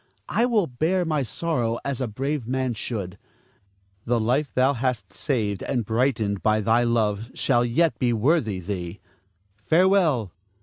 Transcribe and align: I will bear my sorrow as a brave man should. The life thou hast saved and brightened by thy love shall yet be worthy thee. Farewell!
I 0.29 0.47
will 0.47 0.65
bear 0.65 1.05
my 1.05 1.21
sorrow 1.21 1.77
as 1.85 2.01
a 2.01 2.07
brave 2.07 2.47
man 2.47 2.73
should. 2.73 3.19
The 4.05 4.19
life 4.19 4.51
thou 4.51 4.73
hast 4.73 5.13
saved 5.13 5.61
and 5.61 5.85
brightened 5.85 6.41
by 6.41 6.59
thy 6.61 6.81
love 6.81 7.29
shall 7.35 7.63
yet 7.63 7.99
be 7.99 8.11
worthy 8.11 8.59
thee. 8.59 8.99
Farewell! 9.57 10.31